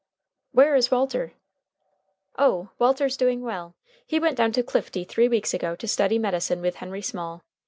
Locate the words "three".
5.03-5.27